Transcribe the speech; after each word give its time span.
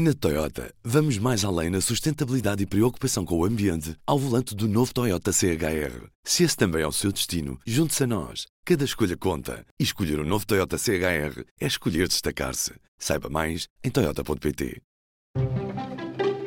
Na 0.00 0.14
Toyota, 0.14 0.72
vamos 0.84 1.18
mais 1.18 1.44
além 1.44 1.70
na 1.70 1.80
sustentabilidade 1.80 2.62
e 2.62 2.66
preocupação 2.66 3.24
com 3.24 3.36
o 3.36 3.44
ambiente 3.44 3.96
ao 4.06 4.16
volante 4.16 4.54
do 4.54 4.68
novo 4.68 4.94
Toyota 4.94 5.32
CHR. 5.32 6.06
Se 6.22 6.44
esse 6.44 6.56
também 6.56 6.82
é 6.82 6.86
o 6.86 6.92
seu 6.92 7.10
destino, 7.10 7.58
junte-se 7.66 8.04
a 8.04 8.06
nós. 8.06 8.46
Cada 8.64 8.84
escolha 8.84 9.16
conta. 9.16 9.66
E 9.76 9.82
escolher 9.82 10.20
o 10.20 10.22
um 10.22 10.24
novo 10.24 10.46
Toyota 10.46 10.78
CHR 10.78 11.42
é 11.60 11.66
escolher 11.66 12.06
destacar-se. 12.06 12.74
Saiba 12.96 13.28
mais 13.28 13.66
em 13.82 13.90
Toyota.pt. 13.90 14.80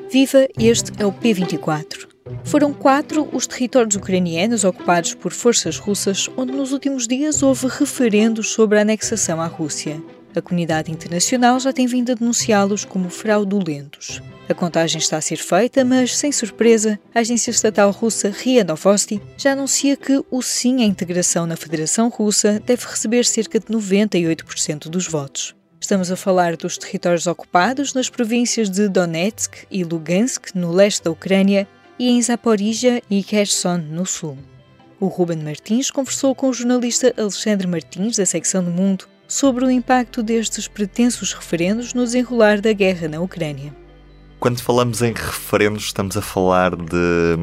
Viva, 0.10 0.48
este 0.58 0.94
é 0.98 1.06
o 1.06 1.12
P24. 1.12 2.08
Foram 2.46 2.74
quatro 2.74 3.28
os 3.36 3.48
territórios 3.48 3.98
ucranianos 3.98 4.64
ocupados 4.64 5.14
por 5.14 5.34
forças 5.34 5.78
russas, 5.78 6.30
onde 6.38 6.54
nos 6.54 6.72
últimos 6.72 7.06
dias 7.06 7.44
houve 7.44 7.68
referendos 7.68 8.52
sobre 8.52 8.78
a 8.78 8.84
anexação 8.84 9.42
à 9.42 9.48
Rússia. 9.48 10.02
A 10.36 10.42
comunidade 10.42 10.92
internacional 10.92 11.60
já 11.60 11.74
tem 11.74 11.86
vindo 11.88 12.12
a 12.12 12.16
denunciá-los 12.16 12.86
como 12.86 13.10
fraudulentos. 13.10 14.22
A 14.48 14.54
contagem 14.54 15.00
está 15.00 15.18
a 15.18 15.22
ser 15.22 15.38
feita, 15.38 15.84
mas, 15.84 16.18
sem 16.18 16.32
surpresa, 16.32 17.00
a 17.14 17.20
agência 17.20 17.52
estatal 17.52 17.92
russa 17.92 18.30
RIA 18.30 18.64
Novosti 18.64 19.22
já 19.38 19.52
anuncia 19.54 19.96
que 19.96 20.24
o 20.30 20.42
sim 20.42 20.84
à 20.84 20.86
integração 20.86 21.46
na 21.46 21.56
Federação 21.56 22.10
Russa 22.10 22.62
deve 22.66 22.86
receber 22.86 23.26
cerca 23.26 23.60
de 23.60 23.66
98% 23.68 24.90
dos 24.90 25.08
votos. 25.08 25.56
Estamos 25.80 26.12
a 26.12 26.16
falar 26.16 26.56
dos 26.56 26.78
territórios 26.78 27.28
ocupados 27.28 27.94
nas 27.94 28.10
províncias 28.10 28.70
de 28.70 28.88
Donetsk 28.88 29.66
e 29.70 29.84
Lugansk, 29.84 30.54
no 30.54 30.72
leste 30.72 31.04
da 31.04 31.12
Ucrânia, 31.12 31.68
e 31.98 32.10
em 32.10 32.22
Zaporizhia 32.22 33.02
e 33.10 33.24
Kherson, 33.24 33.78
no 33.78 34.06
sul. 34.06 34.38
O 35.00 35.08
Ruben 35.08 35.40
Martins 35.40 35.90
conversou 35.90 36.36
com 36.36 36.50
o 36.50 36.54
jornalista 36.54 37.14
Alexandre 37.18 37.68
Martins, 37.68 38.18
da 38.18 38.26
secção 38.26 38.64
do 38.64 38.70
Mundo, 38.70 39.08
sobre 39.32 39.64
o 39.64 39.72
impacto 39.72 40.22
destes 40.22 40.68
pretensos 40.68 41.32
referendos 41.32 41.94
no 41.94 42.04
desenrolar 42.04 42.60
da 42.60 42.74
guerra 42.74 43.08
na 43.08 43.22
Ucrânia. 43.22 43.74
Quando 44.42 44.62
falamos 44.62 45.02
em 45.02 45.14
referendos, 45.14 45.86
estamos 45.86 46.18
a 46.18 46.22
falar 46.22 46.76
de 46.76 47.38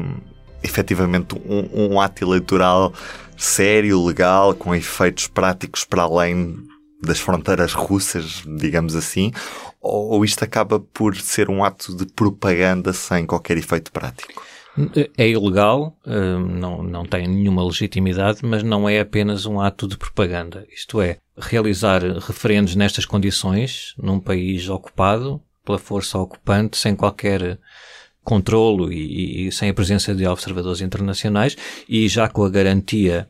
efetivamente 0.61 1.33
um, 1.33 1.93
um 1.93 1.99
ato 1.99 2.23
eleitoral 2.23 2.93
sério, 3.35 4.05
legal, 4.05 4.53
com 4.53 4.75
efeitos 4.75 5.25
práticos 5.25 5.83
para 5.83 6.03
além 6.03 6.57
das 7.01 7.19
fronteiras 7.19 7.73
russas, 7.73 8.43
digamos 8.59 8.95
assim, 8.95 9.31
ou 9.81 10.23
isto 10.23 10.43
acaba 10.43 10.79
por 10.79 11.15
ser 11.15 11.49
um 11.49 11.63
ato 11.63 11.95
de 11.95 12.05
propaganda 12.05 12.93
sem 12.93 13.25
qualquer 13.25 13.57
efeito 13.57 13.91
prático? 13.91 14.43
É 15.17 15.27
ilegal, 15.27 15.97
eh, 16.05 16.37
não, 16.37 16.83
não 16.83 17.03
tem 17.03 17.27
nenhuma 17.27 17.65
legitimidade, 17.65 18.39
mas 18.43 18.63
não 18.63 18.87
é 18.87 18.99
apenas 18.99 19.45
um 19.45 19.59
ato 19.59 19.87
de 19.87 19.97
propaganda. 19.97 20.65
Isto 20.73 21.01
é, 21.01 21.17
realizar 21.39 22.01
referendos 22.19 22.75
nestas 22.75 23.05
condições, 23.05 23.93
num 23.97 24.19
país 24.19 24.67
ocupado 24.69 25.41
pela 25.65 25.77
força 25.77 26.17
ocupante, 26.17 26.77
sem 26.77 26.95
qualquer 26.95 27.59
controlo 28.23 28.91
e, 28.91 29.47
e, 29.47 29.51
sem 29.51 29.69
a 29.69 29.73
presença 29.73 30.13
de 30.13 30.25
observadores 30.27 30.81
internacionais 30.81 31.55
e 31.87 32.07
já 32.07 32.27
com 32.27 32.43
a 32.43 32.49
garantia 32.49 33.27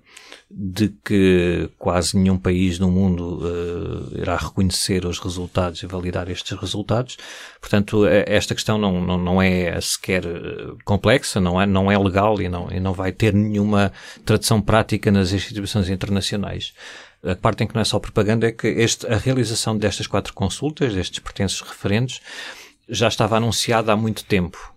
de 0.51 0.89
que 1.05 1.69
quase 1.77 2.17
nenhum 2.17 2.37
país 2.37 2.79
no 2.79 2.89
mundo 2.89 3.39
uh, 3.45 4.17
irá 4.17 4.35
reconhecer 4.35 5.05
os 5.05 5.19
resultados 5.19 5.83
e 5.83 5.85
validar 5.85 6.27
estes 6.29 6.57
resultados. 6.57 7.17
Portanto, 7.61 8.07
eh, 8.07 8.25
esta 8.27 8.55
questão 8.55 8.77
não, 8.77 8.99
não, 8.99 9.17
não 9.17 9.41
é 9.41 9.79
sequer 9.79 10.25
eh, 10.25 10.73
complexa, 10.83 11.39
não 11.39 11.61
é, 11.61 11.67
não 11.67 11.91
é 11.91 11.97
legal 11.97 12.41
e 12.41 12.49
não, 12.49 12.67
e 12.71 12.79
não 12.79 12.93
vai 12.93 13.11
ter 13.11 13.31
nenhuma 13.31 13.91
tradução 14.25 14.59
prática 14.59 15.11
nas 15.11 15.33
instituições 15.33 15.87
internacionais. 15.87 16.73
A 17.23 17.35
parte 17.35 17.63
em 17.63 17.67
que 17.67 17.75
não 17.75 17.81
é 17.81 17.85
só 17.85 17.99
propaganda 17.99 18.47
é 18.47 18.51
que 18.51 18.67
este, 18.67 19.05
a 19.07 19.17
realização 19.17 19.77
destas 19.77 20.07
quatro 20.07 20.33
consultas, 20.33 20.93
destes 20.93 21.19
pertences 21.19 21.59
referentes, 21.61 22.21
já 22.87 23.07
estava 23.07 23.37
anunciada 23.37 23.91
há 23.91 23.95
muito 23.95 24.23
tempo. 24.25 24.73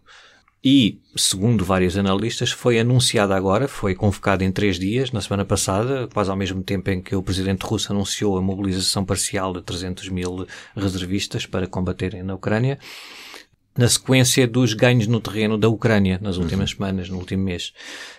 E, 0.65 1.01
segundo 1.17 1.65
vários 1.65 1.97
analistas, 1.97 2.53
foi 2.53 2.79
anunciada 2.79 3.35
agora, 3.35 3.67
foi 3.67 3.97
convocada 3.97 4.45
em 4.45 4.53
três 4.53 4.79
dias, 4.79 5.11
na 5.11 5.21
semana 5.21 5.45
passada, 5.45 6.07
quase 6.13 6.31
ao 6.31 6.37
mesmo 6.37 6.63
tempo 6.63 6.89
em 6.89 7.03
que 7.03 7.17
o 7.17 7.23
presidente 7.23 7.63
russo 7.63 7.93
anunciou 7.93 8.39
a 8.39 8.43
mobilização 8.43 9.05
parcial 9.05 9.53
de 9.53 9.61
300 9.61 10.09
mil 10.09 10.47
reservistas 10.77 11.47
para 11.47 11.67
combaterem 11.67 12.23
na 12.23 12.35
Ucrânia, 12.35 12.79
na 13.77 13.89
sequência 13.89 14.47
dos 14.47 14.75
ganhos 14.75 15.07
no 15.07 15.21
terreno 15.21 15.57
da 15.57 15.69
Ucrânia 15.69 16.19
nas 16.21 16.37
últimas 16.37 16.71
uhum. 16.71 16.77
semanas, 16.77 17.09
no 17.09 17.19
último 17.19 17.45
mês. 17.45 17.73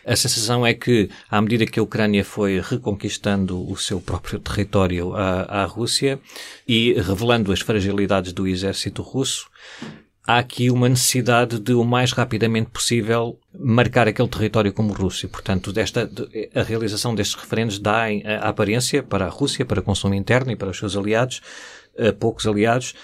A 0.05 0.15
sensação 0.15 0.65
é 0.65 0.73
que, 0.73 1.09
à 1.29 1.39
medida 1.41 1.65
que 1.65 1.79
a 1.79 1.83
Ucrânia 1.83 2.25
foi 2.25 2.59
reconquistando 2.59 3.69
o 3.69 3.77
seu 3.77 4.01
próprio 4.01 4.39
território 4.39 5.13
à, 5.15 5.63
à 5.63 5.65
Rússia 5.65 6.19
e 6.67 6.93
revelando 6.93 7.51
as 7.51 7.61
fragilidades 7.61 8.33
do 8.33 8.47
exército 8.47 9.01
russo, 9.01 9.47
há 10.25 10.39
aqui 10.39 10.71
uma 10.71 10.89
necessidade 10.89 11.59
de 11.59 11.73
o 11.73 11.83
mais 11.83 12.13
rapidamente 12.13 12.71
possível 12.71 13.37
marcar 13.53 14.07
aquele 14.07 14.29
território 14.29 14.73
como 14.73 14.93
Rússia. 14.93 15.29
Portanto, 15.29 15.71
desta, 15.71 16.09
a 16.55 16.63
realização 16.63 17.13
destes 17.13 17.35
referendos 17.39 17.77
dá 17.77 18.05
a 18.39 18.49
aparência 18.49 19.03
para 19.03 19.25
a 19.25 19.29
Rússia, 19.29 19.65
para 19.65 19.81
o 19.81 19.83
consumo 19.83 20.15
interno 20.15 20.51
e 20.51 20.55
para 20.55 20.69
os 20.69 20.77
seus 20.77 20.95
aliados, 20.95 21.41
poucos 22.19 22.47
aliados, 22.47 22.95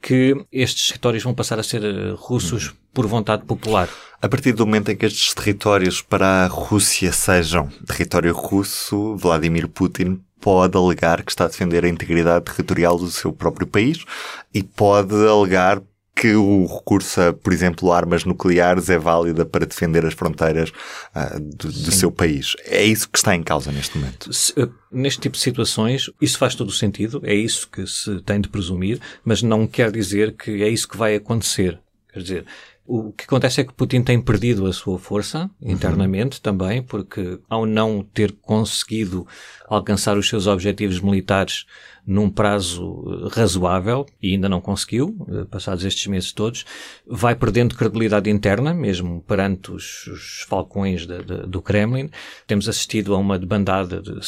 que 0.00 0.34
estes 0.50 0.88
territórios 0.88 1.22
vão 1.22 1.34
passar 1.34 1.58
a 1.58 1.62
ser 1.62 1.84
eh, 1.84 2.14
russos 2.16 2.74
por 2.92 3.06
vontade 3.06 3.44
popular. 3.44 3.88
A 4.22 4.28
partir 4.28 4.52
do 4.52 4.64
momento 4.64 4.90
em 4.90 4.96
que 4.96 5.04
estes 5.04 5.34
territórios 5.34 6.00
para 6.00 6.44
a 6.44 6.46
Rússia 6.46 7.12
sejam 7.12 7.68
território 7.86 8.32
russo, 8.32 9.16
Vladimir 9.16 9.68
Putin 9.68 10.20
pode 10.40 10.76
alegar 10.76 11.22
que 11.22 11.30
está 11.30 11.44
a 11.44 11.48
defender 11.48 11.84
a 11.84 11.88
integridade 11.88 12.44
territorial 12.44 12.98
do 12.98 13.10
seu 13.10 13.32
próprio 13.32 13.66
país 13.66 14.04
e 14.52 14.62
pode 14.62 15.14
alegar 15.26 15.82
que 16.14 16.34
o 16.34 16.66
recurso 16.66 17.20
a, 17.20 17.32
por 17.32 17.52
exemplo, 17.52 17.92
armas 17.92 18.24
nucleares 18.24 18.88
é 18.88 18.98
válida 18.98 19.44
para 19.44 19.66
defender 19.66 20.06
as 20.06 20.14
fronteiras 20.14 20.70
uh, 20.70 21.40
do, 21.40 21.72
do 21.72 21.92
seu 21.92 22.10
país. 22.10 22.54
É 22.64 22.84
isso 22.84 23.08
que 23.08 23.18
está 23.18 23.34
em 23.34 23.42
causa 23.42 23.72
neste 23.72 23.98
momento. 23.98 24.32
Se, 24.32 24.52
uh, 24.52 24.72
neste 24.92 25.20
tipo 25.20 25.36
de 25.36 25.42
situações, 25.42 26.10
isso 26.20 26.38
faz 26.38 26.54
todo 26.54 26.68
o 26.68 26.72
sentido, 26.72 27.20
é 27.24 27.34
isso 27.34 27.68
que 27.68 27.84
se 27.86 28.20
tem 28.22 28.40
de 28.40 28.48
presumir, 28.48 29.00
mas 29.24 29.42
não 29.42 29.66
quer 29.66 29.90
dizer 29.90 30.36
que 30.36 30.62
é 30.62 30.68
isso 30.68 30.88
que 30.88 30.96
vai 30.96 31.16
acontecer. 31.16 31.80
Quer 32.12 32.20
dizer, 32.20 32.46
o 32.86 33.12
que 33.12 33.24
acontece 33.24 33.62
é 33.62 33.64
que 33.64 33.72
Putin 33.72 34.02
tem 34.02 34.20
perdido 34.20 34.66
a 34.66 34.72
sua 34.72 34.98
força 34.98 35.50
internamente 35.60 36.36
uhum. 36.36 36.42
também, 36.42 36.82
porque 36.82 37.38
ao 37.48 37.64
não 37.64 38.02
ter 38.02 38.32
conseguido 38.32 39.26
alcançar 39.66 40.18
os 40.18 40.28
seus 40.28 40.46
objetivos 40.46 41.00
militares 41.00 41.64
num 42.06 42.28
prazo 42.28 43.02
eh, 43.06 43.28
razoável, 43.32 44.04
e 44.22 44.32
ainda 44.32 44.46
não 44.48 44.60
conseguiu, 44.60 45.16
eh, 45.26 45.44
passados 45.50 45.84
estes 45.84 46.06
meses 46.06 46.32
todos, 46.32 46.66
vai 47.06 47.34
perdendo 47.34 47.74
credibilidade 47.74 48.28
interna, 48.28 48.74
mesmo 48.74 49.22
perante 49.22 49.72
os, 49.72 50.06
os 50.08 50.44
falcões 50.46 51.06
de, 51.06 51.22
de, 51.22 51.46
do 51.46 51.62
Kremlin. 51.62 52.10
Temos 52.46 52.68
assistido 52.68 53.14
a 53.14 53.18
uma 53.18 53.38
debandada 53.38 54.02
de 54.02 54.20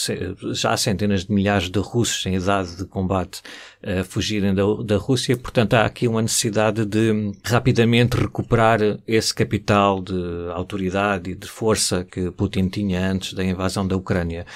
já 0.55 0.75
centenas 0.77 1.27
de 1.27 1.33
milhares 1.33 1.69
de 1.69 1.78
russos 1.78 2.25
em 2.25 2.37
idade 2.37 2.77
de 2.77 2.87
combate 2.87 3.43
a 3.83 4.03
fugirem 4.05 4.55
da, 4.55 4.62
da 4.84 4.97
Rússia. 4.97 5.37
Portanto, 5.37 5.75
há 5.75 5.84
aqui 5.84 6.09
uma 6.09 6.22
necessidade 6.22 6.87
de 6.87 7.33
rapidamente 7.45 8.16
recuperar 8.16 8.46
esse 9.07 9.34
capital 9.34 10.03
de 10.03 10.51
autoridade 10.53 11.31
e 11.31 11.34
de 11.34 11.47
força 11.47 12.05
que 12.05 12.31
Putin 12.31 12.69
tinha 12.69 13.11
antes 13.11 13.33
da 13.33 13.45
invasão 13.45 13.87
da 13.87 13.97
Ucrânia. 13.97 14.47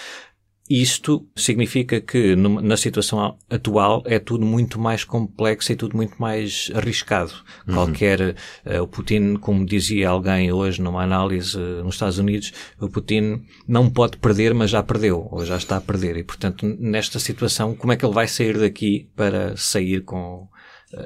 Isto 0.71 1.27
significa 1.35 2.01
que 2.01 2.37
na 2.37 2.77
situação 2.77 3.37
atual 3.51 4.05
é 4.07 4.21
tudo 4.21 4.47
muito 4.47 4.79
mais 4.79 5.03
complexo 5.03 5.73
e 5.73 5.75
tudo 5.75 5.97
muito 5.97 6.15
mais 6.17 6.71
arriscado. 6.73 7.33
Uhum. 7.67 7.75
Qualquer, 7.75 8.37
uh, 8.65 8.81
o 8.81 8.87
Putin, 8.87 9.35
como 9.35 9.67
dizia 9.67 10.11
alguém 10.11 10.53
hoje 10.53 10.81
numa 10.81 11.03
análise 11.03 11.59
uh, 11.59 11.83
nos 11.83 11.97
Estados 11.97 12.19
Unidos, 12.19 12.53
o 12.81 12.89
Putin 12.89 13.43
não 13.67 13.91
pode 13.91 14.17
perder, 14.19 14.55
mas 14.55 14.71
já 14.71 14.81
perdeu, 14.81 15.27
ou 15.33 15.45
já 15.45 15.57
está 15.57 15.77
a 15.77 15.81
perder. 15.81 16.17
E 16.17 16.23
portanto, 16.23 16.65
nesta 16.79 17.19
situação, 17.19 17.75
como 17.75 17.93
é 17.93 17.97
que 17.97 18.05
ele 18.05 18.15
vai 18.15 18.29
sair 18.29 18.57
daqui 18.57 19.09
para 19.17 19.57
sair 19.57 20.03
com, 20.05 20.47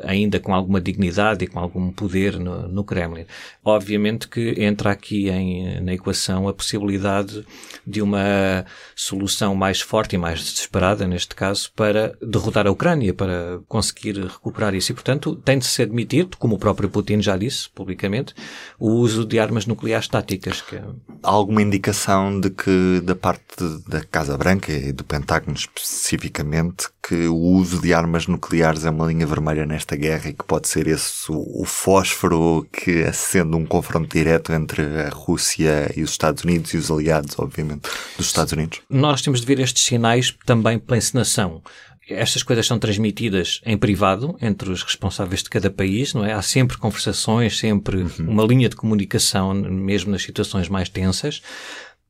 ainda 0.03 0.41
com 0.41 0.55
alguma 0.55 0.81
dignidade 0.81 1.45
e 1.45 1.47
com 1.47 1.59
algum 1.59 1.91
poder 1.91 2.39
no, 2.39 2.69
no 2.69 2.85
Kremlin. 2.85 3.27
Obviamente 3.65 4.29
que 4.29 4.63
entra 4.63 4.91
aqui 4.91 5.29
em, 5.29 5.81
na 5.81 5.93
equação 5.93 6.49
a 6.49 6.55
possibilidade 6.55 7.45
de 7.87 8.01
uma 8.01 8.65
solução 8.97 9.55
mais 9.55 9.81
forte 9.81 10.15
e 10.15 10.19
mais 10.19 10.41
desesperada, 10.41 11.07
neste 11.07 11.35
caso, 11.35 11.71
para 11.77 12.17
derrotar 12.21 12.67
a 12.67 12.71
Ucrânia, 12.71 13.13
para 13.13 13.61
conseguir 13.69 14.19
recuperar 14.19 14.75
isso. 14.75 14.93
E, 14.93 14.95
portanto, 14.95 15.37
tem 15.37 15.59
de 15.59 15.67
se 15.67 15.83
admitir, 15.83 16.29
como 16.39 16.55
o 16.55 16.59
próprio 16.59 16.89
Putin 16.89 17.21
já 17.21 17.37
disse 17.37 17.69
publicamente, 17.71 18.35
o 18.79 18.91
uso 18.91 19.25
de 19.25 19.39
armas 19.39 19.67
nucleares 19.67 20.09
táticas. 20.09 20.63
Que... 20.63 20.77
É 20.77 20.85
Há 21.23 21.31
alguma 21.31 21.63
indicação 21.63 22.41
de 22.41 22.51
que, 22.51 23.01
da 23.03 23.15
parte 23.15 23.45
da 23.89 24.03
Casa 24.03 24.37
Branca 24.37 24.73
e 24.73 24.93
do 24.93 25.05
Pentágono 25.05 25.57
especificamente, 25.57 26.89
que 27.07 27.27
o 27.27 27.37
uso 27.37 27.81
de 27.81 27.93
armas 27.93 28.27
nucleares 28.27 28.85
é 28.85 28.91
uma 28.91 29.07
linha 29.07 29.27
vermelha 29.27 29.67
nesta 29.75 29.97
guerra 29.97 30.31
e 30.31 30.33
que 30.33 30.45
pode 30.45 30.69
ser 30.69 30.87
esse 30.87 31.31
o, 31.31 31.63
o 31.63 31.65
fósforo 31.65 32.67
que 32.73 33.03
acende 33.03 33.57
um 33.57 33.67
confronto 33.67 34.17
direto 34.17 34.53
entre 34.53 34.83
a 34.83 35.09
Rússia 35.09 35.93
e 35.97 36.03
os 36.03 36.13
Estados 36.13 36.45
Unidos 36.45 36.73
e 36.73 36.77
os 36.77 36.91
aliados, 36.91 37.37
obviamente, 37.39 37.89
dos 38.17 38.27
Estados 38.27 38.53
Unidos? 38.53 38.81
Nós 38.89 39.21
temos 39.21 39.41
de 39.41 39.47
ver 39.47 39.59
estes 39.59 39.83
sinais 39.83 40.35
também 40.47 40.79
pela 40.79 40.97
encenação. 40.97 41.61
estas 42.09 42.43
coisas 42.43 42.67
são 42.67 42.79
transmitidas 42.79 43.61
em 43.67 43.77
privado 43.77 44.37
entre 44.41 44.71
os 44.71 44.83
responsáveis 44.83 45.43
de 45.43 45.51
cada 45.51 45.71
país, 45.71 46.15
não 46.15 46.25
é? 46.25 46.33
Há 46.33 46.43
sempre 46.43 46.79
conversações, 46.79 47.59
sempre 47.59 47.97
uhum. 48.03 48.31
uma 48.31 48.45
linha 48.45 48.69
de 48.69 48.77
comunicação, 48.77 49.53
mesmo 49.55 50.13
nas 50.13 50.23
situações 50.23 50.69
mais 50.69 50.89
tensas. 50.89 51.43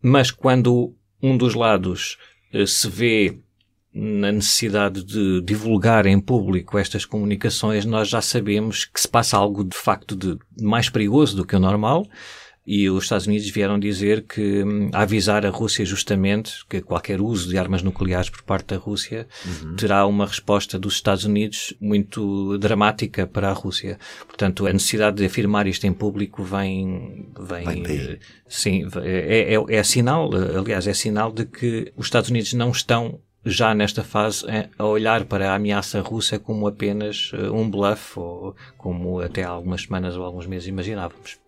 Mas 0.03 0.31
quando 0.31 0.95
um 1.23 1.37
dos 1.37 1.55
lados 1.55 2.19
eh, 2.53 2.67
se 2.67 2.89
vê 2.89 3.39
na 3.95 4.33
necessidade 4.33 5.05
de 5.05 5.41
divulgar 5.43 6.05
em 6.05 6.19
público 6.21 6.77
estas 6.77 7.05
comunicações, 7.05 7.85
nós 7.85 8.09
já 8.09 8.21
sabemos 8.21 8.85
que 8.85 9.01
se 9.01 9.07
passa 9.07 9.37
algo 9.37 9.63
de 9.63 9.77
facto 9.77 10.17
de 10.17 10.37
mais 10.61 10.89
perigoso 10.89 11.37
do 11.37 11.47
que 11.47 11.55
o 11.55 11.61
normal 11.61 12.05
e 12.67 12.89
os 12.89 13.05
Estados 13.05 13.27
Unidos 13.27 13.49
vieram 13.51 13.79
dizer 13.79 14.23
que 14.23 14.63
hum, 14.63 14.89
a 14.93 15.03
avisar 15.03 15.45
a 15.45 15.51
Rússia 15.51 15.85
justamente 15.85 16.65
que 16.69 16.81
qualquer 16.81 17.21
uso 17.21 17.49
de 17.49 17.59
armas 17.59 17.83
nucleares 17.83 18.31
por 18.31 18.43
parte 18.43 18.69
da 18.69 18.79
Rússia 18.79 19.29
uhum. 19.45 19.77
terá 19.77 20.07
uma 20.07 20.27
resposta 20.27 20.79
dos 20.79 20.95
Estados 20.95 21.25
Unidos 21.25 21.75
muito 21.79 22.57
dramática 22.59 23.27
para 23.27 23.51
a 23.51 23.53
Rússia. 23.53 23.99
Portanto, 24.27 24.67
a 24.67 24.73
necessidade 24.73 25.19
de 25.19 25.27
afirmar 25.27 25.67
isto 25.67 25.87
em 25.87 25.93
público 25.93 26.43
vem, 26.43 27.29
vem, 27.39 27.83
vem 27.83 28.19
sim, 28.49 28.89
é, 29.03 29.55
é, 29.55 29.77
é 29.77 29.83
sinal, 29.83 30.31
aliás, 30.35 30.87
é 30.87 30.95
sinal 30.95 31.31
de 31.31 31.45
que 31.45 31.93
os 31.97 32.07
Estados 32.07 32.31
Unidos 32.31 32.55
não 32.55 32.71
estão 32.71 33.21
já 33.45 33.75
nesta 33.75 34.03
fase 34.03 34.45
a 34.79 34.85
olhar 34.85 35.25
para 35.25 35.51
a 35.51 35.55
ameaça 35.55 36.01
russa 36.01 36.39
como 36.39 36.67
apenas 36.67 37.31
eh, 37.35 37.51
um 37.51 37.69
bluff 37.69 38.19
ou 38.19 38.57
como 38.79 39.21
até 39.21 39.43
há 39.43 39.49
algumas 39.49 39.83
semanas 39.83 40.17
ou 40.17 40.25
alguns 40.25 40.47
meses 40.47 40.69
imaginávamos. 40.69 41.39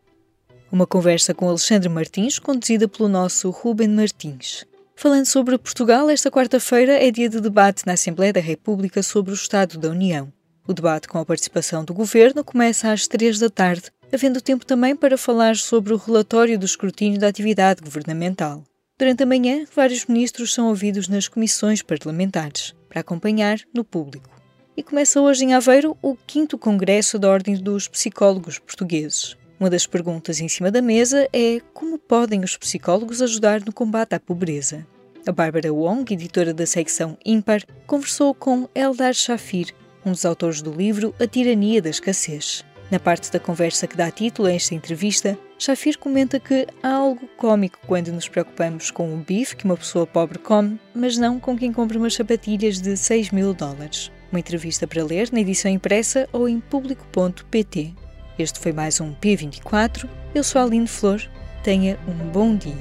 Uma 0.70 0.86
conversa 0.86 1.32
com 1.32 1.48
Alexandre 1.48 1.88
Martins, 1.88 2.38
conduzida 2.38 2.88
pelo 2.88 3.08
nosso 3.08 3.50
Ruben 3.50 3.88
Martins. 3.88 4.64
Falando 4.94 5.26
sobre 5.26 5.58
Portugal, 5.58 6.08
esta 6.10 6.30
quarta-feira 6.30 6.92
é 6.92 7.10
dia 7.10 7.28
de 7.28 7.40
debate 7.40 7.86
na 7.86 7.92
Assembleia 7.92 8.32
da 8.32 8.40
República 8.40 9.02
sobre 9.02 9.30
o 9.30 9.34
Estado 9.34 9.78
da 9.78 9.90
União. 9.90 10.32
O 10.66 10.72
debate 10.72 11.06
com 11.06 11.18
a 11.18 11.24
participação 11.24 11.84
do 11.84 11.94
Governo 11.94 12.42
começa 12.42 12.90
às 12.90 13.06
três 13.06 13.38
da 13.38 13.48
tarde, 13.48 13.92
havendo 14.12 14.40
tempo 14.40 14.66
também 14.66 14.96
para 14.96 15.16
falar 15.16 15.56
sobre 15.56 15.92
o 15.92 15.96
relatório 15.96 16.58
do 16.58 16.66
escrutínio 16.66 17.20
da 17.20 17.28
atividade 17.28 17.82
governamental. 17.82 18.64
Durante 18.98 19.22
a 19.22 19.26
manhã, 19.26 19.66
vários 19.74 20.06
ministros 20.06 20.54
são 20.54 20.68
ouvidos 20.68 21.06
nas 21.06 21.28
comissões 21.28 21.82
parlamentares, 21.82 22.74
para 22.88 23.02
acompanhar 23.02 23.58
no 23.74 23.84
público. 23.84 24.30
E 24.74 24.82
começa 24.82 25.20
hoje 25.20 25.44
em 25.44 25.52
Aveiro 25.52 25.94
o 26.00 26.16
5 26.26 26.56
Congresso 26.56 27.18
da 27.18 27.28
Ordem 27.28 27.56
dos 27.56 27.88
Psicólogos 27.88 28.58
Portugueses. 28.58 29.36
Uma 29.60 29.68
das 29.68 29.86
perguntas 29.86 30.40
em 30.40 30.48
cima 30.48 30.70
da 30.70 30.80
mesa 30.80 31.28
é 31.30 31.60
como 31.74 31.98
podem 31.98 32.42
os 32.42 32.56
psicólogos 32.56 33.20
ajudar 33.20 33.60
no 33.60 33.72
combate 33.72 34.14
à 34.14 34.20
pobreza. 34.20 34.86
A 35.26 35.32
Bárbara 35.32 35.74
Wong, 35.74 36.14
editora 36.14 36.54
da 36.54 36.64
secção 36.64 37.18
Ímpar, 37.22 37.64
conversou 37.86 38.34
com 38.34 38.66
Eldar 38.74 39.12
Shafir, 39.12 39.74
um 40.06 40.12
dos 40.12 40.24
autores 40.24 40.62
do 40.62 40.72
livro 40.72 41.14
A 41.20 41.26
Tirania 41.26 41.82
da 41.82 41.90
Escassez. 41.90 42.64
Na 42.90 43.00
parte 43.00 43.32
da 43.32 43.40
conversa 43.40 43.86
que 43.86 43.96
dá 43.96 44.10
título 44.10 44.46
a 44.46 44.52
esta 44.52 44.74
entrevista, 44.74 45.36
Shafir 45.58 45.98
comenta 45.98 46.38
que 46.38 46.68
há 46.82 46.94
algo 46.94 47.26
cômico 47.36 47.78
quando 47.86 48.12
nos 48.12 48.28
preocupamos 48.28 48.92
com 48.92 49.12
o 49.12 49.16
bife 49.16 49.56
que 49.56 49.64
uma 49.64 49.76
pessoa 49.76 50.06
pobre 50.06 50.38
come, 50.38 50.78
mas 50.94 51.18
não 51.18 51.40
com 51.40 51.56
quem 51.56 51.72
compra 51.72 51.98
umas 51.98 52.14
sapatilhas 52.14 52.80
de 52.80 52.96
6 52.96 53.32
mil 53.32 53.52
dólares. 53.52 54.12
Uma 54.30 54.38
entrevista 54.38 54.86
para 54.86 55.04
ler 55.04 55.32
na 55.32 55.40
edição 55.40 55.70
impressa 55.70 56.28
ou 56.32 56.48
em 56.48 56.60
público.pt. 56.60 57.94
Este 58.38 58.60
foi 58.60 58.72
mais 58.72 59.00
um 59.00 59.14
P24. 59.14 60.08
Eu 60.34 60.44
sou 60.44 60.60
a 60.60 60.64
Aline 60.64 60.86
Flor. 60.86 61.20
Tenha 61.64 61.98
um 62.06 62.30
bom 62.30 62.54
dia. 62.54 62.74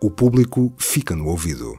O 0.00 0.10
público 0.10 0.72
fica 0.78 1.14
no 1.14 1.26
ouvido. 1.26 1.78